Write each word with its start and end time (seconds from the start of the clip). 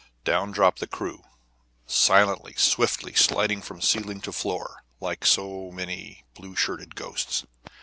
Down 0.23 0.49
drop 0.49 0.79
the 0.79 0.87
crew, 0.87 1.25
silently, 1.85 2.55
swiftly, 2.55 3.13
sliding 3.13 3.61
from 3.61 3.83
ceiling 3.83 4.19
to 4.21 4.31
floor 4.31 4.83
like 4.99 5.23
so 5.27 5.69
many 5.71 6.23
blue 6.33 6.55
shirted 6.55 6.95
ghosts. 6.95 7.45